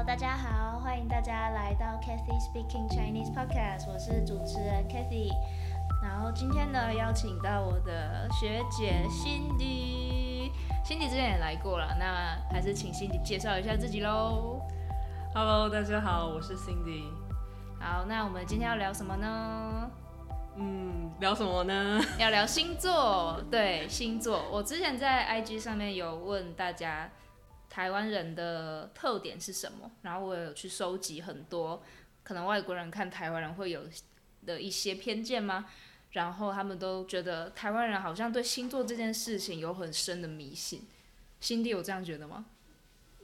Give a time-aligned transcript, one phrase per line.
[0.00, 5.28] Hello，大家好，欢迎大家来到 Cathy Speaking Chinese Podcast，我是主持人 Cathy。
[6.02, 14.62] 然后今天呢，邀请到我的学姐 Cindy，Cindy 之前也来过了，那还是请 Cindy 介绍一下自己喽。
[15.34, 17.04] Hello，大家好，我是 Cindy。
[17.78, 19.90] 好，那我们今天要聊什么呢？
[20.56, 22.00] 嗯，聊什么呢？
[22.18, 24.48] 要聊星座，对星座。
[24.50, 27.10] 我之前在 IG 上面有问大家，
[27.70, 31.82] 台湾人的特点是什么，然后我有去收集很多
[32.22, 33.84] 可能外国人看台湾人会有
[34.44, 35.70] 的一些偏见吗？
[36.10, 40.88] 然后他们都觉得台湾人好像对星座这件事情有很深的迷信。
[41.38, 42.46] 辛迪有这样觉得吗？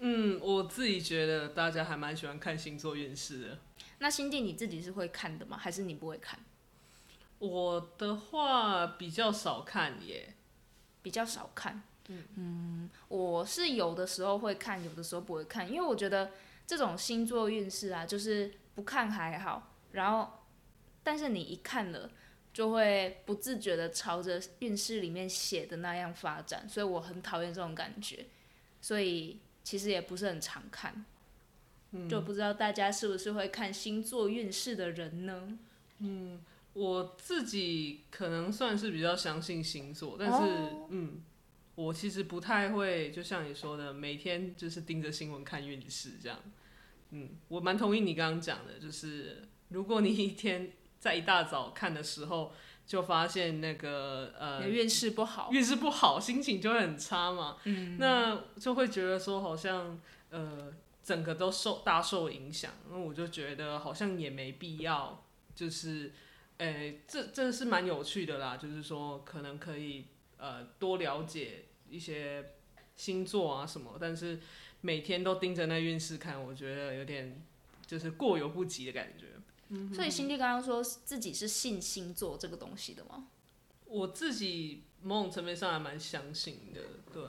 [0.00, 3.58] 嗯，我自己觉得大家还蛮喜欢看星座运势的。
[4.00, 5.56] 那辛迪你自己是会看的吗？
[5.56, 6.40] 还是你不会看？
[7.38, 10.34] 我的话比较少看耶。
[11.02, 11.82] 比较少看。
[12.36, 16.32] 嗯我是有的时候会看，有的时候不会看，因为我觉得
[16.66, 20.30] 这种星座运势啊，就是不看还好，然后
[21.02, 22.10] 但是你一看了，
[22.52, 28.26] 就会不自觉的朝着运势里面写的那样发展，所以我很讨厌这种感觉，
[28.80, 31.04] 所以其实也不是很常看。
[32.08, 35.58] 就不知道大家是不是会看星座运势的人呢？
[35.98, 36.40] 嗯
[36.72, 41.22] 我自己可能算是比较相信星座，但是、哦嗯，
[41.74, 46.38] 我其实不太会，就像你说的，每天就是盯着新闻看运势这样。
[47.10, 52.52] 嗯，我蛮同意你刚刚讲的，就是如果你一天在一大早看的时候，
[52.86, 57.56] 就发现那个呃运势不好，运势不好，心情就会很差嘛。
[57.64, 60.00] 嗯，那就会觉得说好像
[60.30, 66.12] 呃整个都受大受影响，那我就觉得好像也没必要，就是，
[66.58, 70.06] 诶，这这是蛮有趣的啦，就是说可能可以
[70.42, 72.54] 呃多了解一些
[72.96, 74.40] 星座啊什么，但是
[74.80, 77.40] 每天都盯着那运势看，我觉得有点
[77.86, 79.26] 就是过犹不及的感觉。
[79.94, 83.28] 所以辛弟刚刚说自己是信星座这个东西的吗？
[83.86, 86.80] 我自己某种层面上还蛮相信的，
[87.12, 87.22] 对。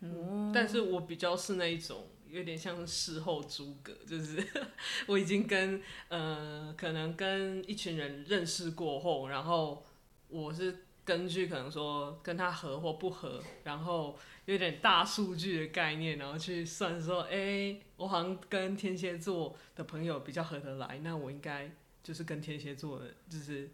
[0.00, 4.46] 嗯，但是我比较是那一种有点像事后诸葛，就是
[5.08, 9.84] 我已经跟呃可能跟一群人认识过后，然后
[10.28, 14.14] 我是根据可能说跟他合或不合，然后
[14.44, 21.70] 有点大数据的概念，然后去算说，哎、我好像跟天蝎座的朋友比较合得来，那我应该
[22.02, 23.70] 就是跟天蝎座的，就是。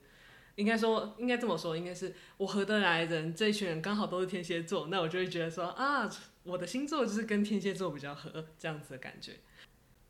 [0.57, 6.09] 应该说，应该这么说，应该是我合得来人，这一群人刚好都是天蝎座，那我就会觉得说啊，
[6.45, 9.33] 我的星座就是跟天蝎座比较合，这样子的感觉。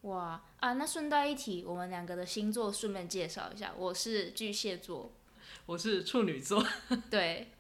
[0.03, 0.75] 哇啊！
[0.75, 5.11] 那顺带一提，我们两个的星座顺便介绍一下，我是巨蟹座，
[5.67, 6.65] 我是处女座，
[7.11, 7.51] 对，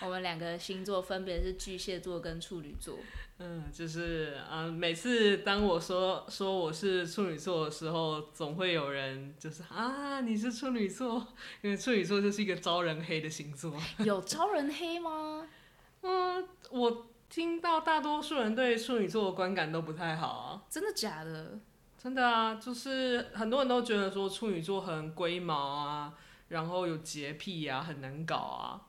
[0.00, 2.98] 我们两个星座分别是巨蟹座跟处女座。
[3.38, 11.26] 嗯，就是啊，每次当我说说我是处女座的时候，总会有人就是啊，你是处女座，
[11.62, 13.74] 因为处女座就是一个招人黑的星座。
[14.04, 15.48] 有招人黑吗？
[16.02, 20.62] 嗯，我听到大多数人对处女座的观感都不太好啊。
[20.68, 21.58] 真的假的？
[21.98, 26.12] 真的啊，就是很多人都觉得说处女座很龟毛啊，
[26.52, 28.80] 然后有洁癖啊，很难搞啊，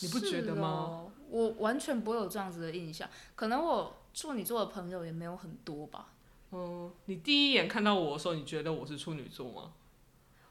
[0.00, 1.06] 你不觉得吗？
[1.28, 6.14] 我完全不会有这样子的印象，可能我处女座的朋友也没有很多吧。
[6.50, 9.72] 嗯，你第一眼看到我的时候，你觉得我是处女座吗？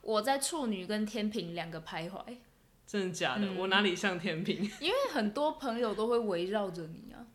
[0.02, 2.38] 我在处女跟天平两个徘徊，
[2.88, 3.46] 真的假的？
[3.46, 4.58] 嗯我哪里像天平？
[4.80, 7.26] 因为很多朋友都会围绕着你啊，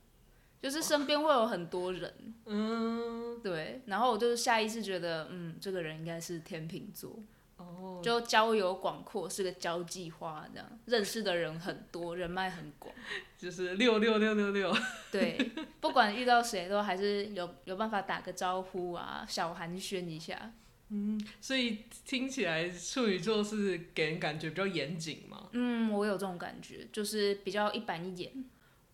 [0.63, 7.19] 就是身边会有很多人，嗯，对，然后我就是下意识觉得，嗯，这个人应该是天秤座。
[7.57, 12.93] 哦，就交友广阔，是个交际花，这样认识的人很多，人脉很广。
[13.39, 14.77] 就是六六六六六。
[15.13, 15.39] 对，
[15.81, 20.53] 不管遇到谁都还是有有办法打个招呼啊，小寒暄一下。
[20.91, 25.49] 嗯所以听起来处女座是给人感觉比较严谨嘛？
[25.53, 28.45] 嗯，我有这种感觉，就是比较一板一眼。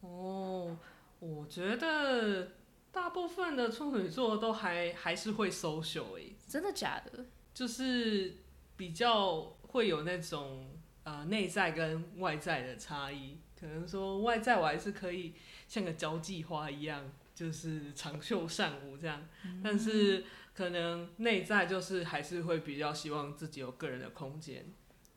[0.00, 0.76] 哦，
[1.18, 2.52] 我觉得
[2.92, 7.26] 大部分的处女座都还还是会 social 诶、真的假的？
[7.52, 8.36] 就是
[8.80, 10.70] 比较会有那种
[11.04, 13.36] 呃内在跟外在的差异。
[13.54, 15.34] 可能说外在我还是可以
[15.68, 19.28] 像个交际花一样，就是长袖善舞这样，
[19.62, 20.24] 但是
[20.54, 24.72] 可能内在就是还是会比较希望自己有个人的空间。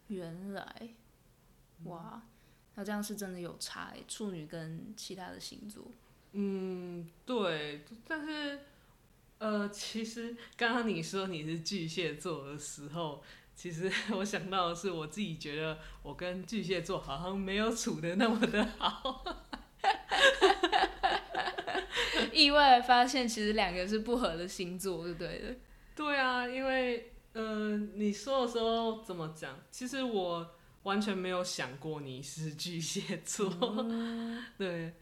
[0.10, 0.89] 原来，
[1.86, 2.21] 哇，
[2.75, 5.89] 那这样是真的有差诶，处女跟其他的星座。
[6.33, 8.60] 嗯，对，但是
[9.38, 13.24] 呃，其实刚刚你说你是巨蟹座的时候，
[13.56, 19.24] 其实 我想到的是，我自己觉得我跟巨蟹座好像没有处的那么的好。
[22.34, 25.62] 意外发现其实两个是不合的星座，对不对？
[25.96, 29.60] 对啊，因为呃，你说的时候怎么讲？
[29.70, 33.50] 其实我完全没有想过你是巨蟹座，
[34.58, 34.96] 对，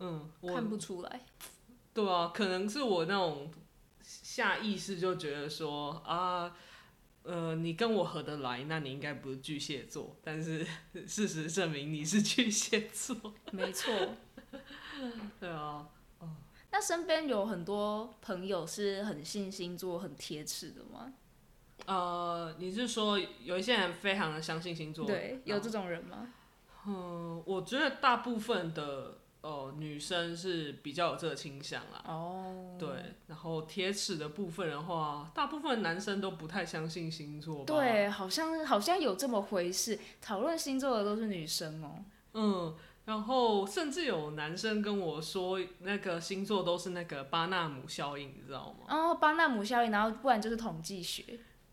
[0.00, 1.20] 嗯，看不出来。
[1.94, 3.52] 对啊，可能是我那种
[4.02, 6.42] 下意识就觉得说啊。
[6.42, 6.52] 呃，
[7.56, 10.16] 你跟我合得来，那你应该不是巨蟹座。
[10.22, 10.66] 但是
[11.06, 13.92] 事实证明你是巨蟹座，没错。
[15.40, 15.88] 对啊，
[16.18, 16.30] 哦。
[16.70, 21.12] 那身边有很多朋友是很信星座、很贴齿的吗？
[21.86, 25.06] 呃，你是说有一些人非常的相信星座？
[25.06, 26.32] 对，有这种人吗？
[26.86, 29.18] 嗯，我觉得大部分的。
[29.40, 32.02] 哦，女生是比较有这个倾向啦。
[32.06, 32.88] 哦，对，
[33.28, 37.64] 然后贴齿的部分的话，大部分男生都不太相信星座。
[37.64, 39.98] 对，好像好像有这么回事。
[40.20, 42.04] 讨论星座的都是女生哦。
[42.34, 48.86] 嗯，然后甚至有男生跟我说，那个星座都是那个巴纳姆效应，你知道吗？
[48.88, 51.22] 哦，巴纳姆效应，然后不然就是统计学。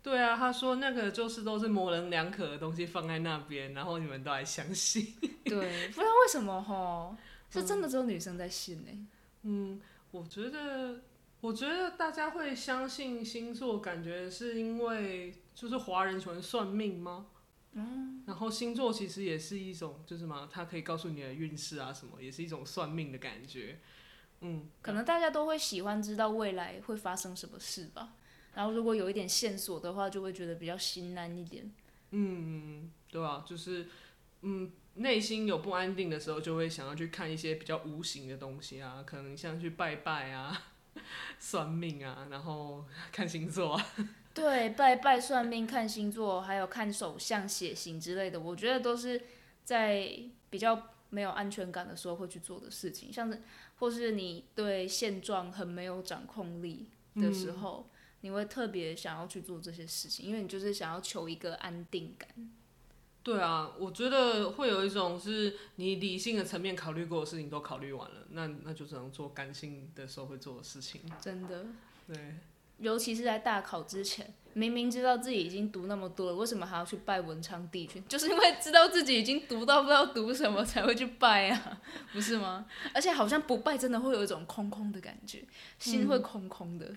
[0.03, 5.15] 对啊，他说那个就是都是模棱两可的东西放在那边，然后你们都还相信。
[5.44, 7.17] 对，不知道为什么哈。
[7.62, 9.07] 是真的只有女生在信呢？
[9.44, 9.81] 嗯，
[10.12, 11.02] 我觉得，
[11.42, 17.28] 我觉得大家会相信星座，感觉是因为就是华人喜欢算命吗？
[17.74, 23.80] 嗯，然后星座其实也是一种，就是什么，它可以告诉你的运势啊，什么，也是一种算命的感觉。
[24.42, 28.13] 嗯，可能大家都会喜欢知道未来会发生什么事吧。
[28.54, 31.69] 然后如果有一点线索的话，就会觉得比较心安一点。
[32.12, 33.88] 嗯，对啊，就是，
[34.42, 34.72] 嗯。
[34.95, 40.71] 内心有不安定的时候，就会想要去看一些比较无形的东西啊， 可能像去拜拜啊、
[41.39, 43.74] 算命啊，然后 看星座。
[43.74, 43.86] 啊
[44.33, 49.21] 对，拜拜、算命、看星座，还有看手相、血型之类的，我觉得都是
[49.63, 50.12] 在
[50.50, 53.41] 比较没有安全感的时候会去做的事情，像是
[53.77, 57.89] 或是你对现状很没有掌控力的时候，
[58.21, 62.30] 你会特别想要去做这些事情，因为你就是想要求一个安定感。
[63.25, 71.01] 对啊，我觉得会有一种是你理性的层面考虑过的事情都考虑完了，那那就只能做感性的时候会做的事情。
[71.19, 71.66] 真的。
[72.07, 72.36] 对。
[72.77, 78.04] 尤其是在大考之前，明明知道自己已经读那么多了，为什么还要去拜文昌帝君？
[78.07, 81.81] 就是因为知道自己已经读到不知道读什么才会去拜啊，
[82.12, 82.66] 不是吗？
[82.94, 85.42] 而且好像不拜真的会有一种空空的感觉，
[85.80, 86.94] 心会空空的。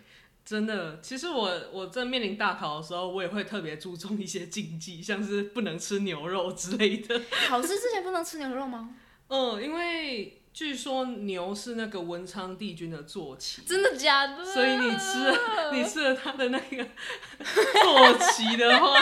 [0.49, 7.21] 真的，其实我我在面临大考的时候，我也会特别注重一些禁忌，像是不能吃牛肉之类的。
[7.49, 8.95] 考试之前不能吃牛肉吗？
[9.29, 13.61] 嗯，因为据说牛是那个文昌帝君的坐骑。
[13.67, 14.43] 真的假的？
[14.43, 16.83] 所以你吃了你吃了他的那个
[17.45, 18.99] 坐骑的话，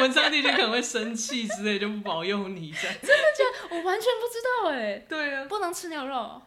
[0.00, 2.70] 文昌帝君可能会生气之类，就不保佑你。
[2.70, 3.76] 真的假的？
[3.76, 5.04] 我完全不知道哎。
[5.08, 5.44] 对啊。
[5.46, 6.40] 不能吃牛肉。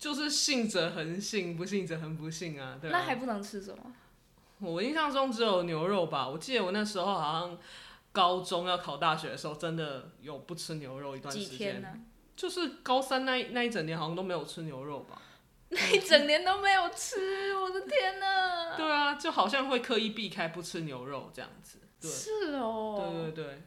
[0.00, 3.92] 就是信者恒信，不信者恒不信啊，对那还不能吃什么？
[4.58, 6.26] 我印象中只有牛肉吧。
[6.26, 7.58] 我记得我那时候好像
[8.10, 11.82] 高中要考大学的时候，真的有不吃牛肉一段时间。
[11.82, 11.88] 呢？
[12.34, 15.20] 就是高三那那一整年好像都没有吃牛肉吧？
[15.68, 18.74] 那一整年都没有吃，我的天哪！
[18.76, 21.78] 对啊，就好像会刻意避开不吃牛肉这样子。
[22.00, 23.12] 是哦。
[23.12, 23.62] 对对对，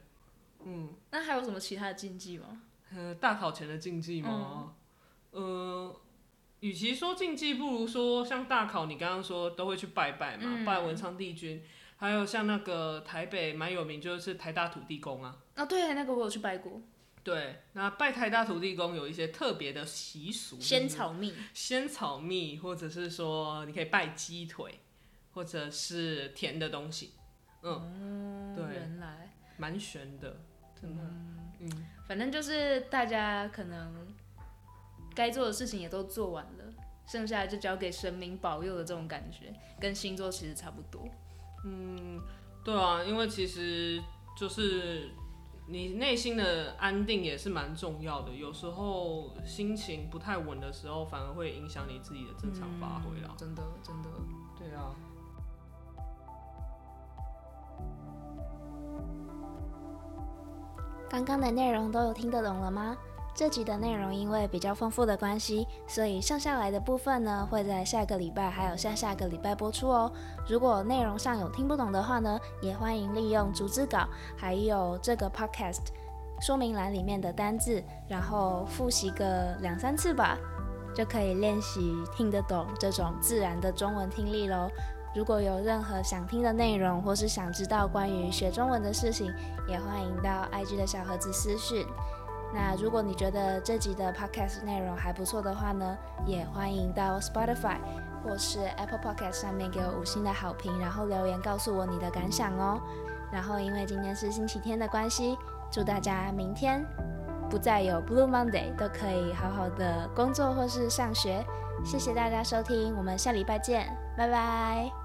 [0.64, 0.94] 嗯。
[1.12, 2.60] 那还有什么其他的禁忌吗？
[2.92, 4.74] 呃，大考前的禁忌吗？
[5.30, 5.94] 嗯。
[6.64, 11.62] 与其说禁忌，不如说像大考，你刚刚说都会去拜拜嘛，拜文昌帝君，
[11.98, 15.36] 还有像那个台北蛮有名，就是台大土地公啊。
[15.56, 16.80] 啊，对，那个我有去拜过。
[17.22, 24.80] 对，那拜台大土地公有一些特别的习俗，仙草蜜，仙草蜜，或者是说你可以拜鸡腿，
[25.34, 27.12] 或者是甜的东西。
[27.62, 30.40] 嗯，对，原来蛮玄的，
[30.80, 31.02] 真的。
[31.60, 31.70] 嗯，
[32.08, 34.14] 反正就是大家可能。
[35.14, 36.64] 该做的事情也都做完了，
[37.06, 41.06] 剩下来就交给神明保佑的这种感觉，跟星座其实差不多。
[41.64, 42.20] 嗯，
[42.64, 44.02] 对啊，因为其实
[44.36, 45.10] 就是
[45.68, 48.32] 你内心的安定也是蛮重要的。
[48.32, 53.34] 有时候心情不太稳的时候，反而会影响你自己的正常发挥了。
[53.38, 54.08] 真的，真的，
[54.58, 54.94] 对啊。
[61.08, 62.96] 刚刚的内容都有听得懂了吗？
[63.34, 70.10] 这集的内容因为比较丰富的关系，所以剩下来的部分呢，会在下个礼拜还有下下个礼拜播出哦。
[70.48, 75.80] 如果内容上有听不懂的话呢，也欢迎利用逐字稿，还有这个 podcast
[76.40, 80.38] 说明栏里面的单字，然后复习个两三次吧，
[80.94, 84.70] 就可以练习听得懂这种自然的中文听力喽。
[85.12, 89.32] 如果有任何想听的内容，或是想知道关于学中文的事情，
[89.68, 91.84] 也欢迎到 IG 的小盒子私讯。
[92.54, 97.78] 那如果你觉得这集的 podcast 内容还不错的话呢，也欢迎到 Spotify
[98.22, 102.80] 或是 Apple Podcast 上面给我五星的好评，然后留言告诉我你的感想哦。
[103.32, 105.36] 然后因为今天是星期天的关系，
[105.70, 106.86] 祝大家明天
[107.50, 111.44] 不再有 Blue Monday，都可以好好的工作或是上学。
[111.84, 115.03] 谢谢大家收听，我们下礼拜见，拜拜。